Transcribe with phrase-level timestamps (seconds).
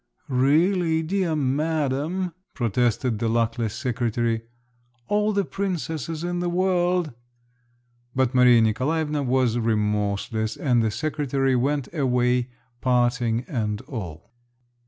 [0.29, 4.41] "Really, dear madam," protested the luckless secretary,
[5.07, 7.13] "all the princesses in the world…."
[8.15, 12.49] But Maria Nikolaevna was remorseless, and the secretary went away,
[12.81, 14.31] parting and all.